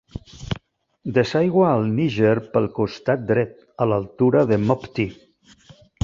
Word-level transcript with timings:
Desaigua 1.17 1.67
al 1.73 1.83
Níger 1.99 2.31
pel 2.55 2.65
costat 2.77 3.27
dret, 3.33 3.51
a 3.85 3.87
l'altura 3.91 4.41
de 4.53 4.59
Mopti. 4.71 5.05